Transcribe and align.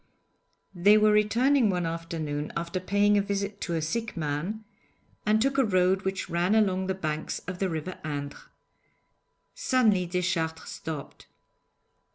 They 0.73 0.97
were 0.97 1.11
returning 1.11 1.69
one 1.69 1.85
afternoon 1.85 2.51
after 2.57 2.79
paying 2.79 3.19
a 3.19 3.21
visit 3.21 3.61
to 3.61 3.75
a 3.75 3.83
sick 3.83 4.17
man 4.17 4.63
and 5.27 5.39
took 5.39 5.59
a 5.59 5.63
road 5.63 6.01
which 6.01 6.27
ran 6.27 6.55
along 6.55 6.87
the 6.87 6.95
banks 6.95 7.37
of 7.47 7.59
the 7.59 7.69
river 7.69 7.99
Indre. 8.03 8.39
Suddenly 9.53 10.07
Deschartres 10.07 10.69
stopped. 10.69 11.27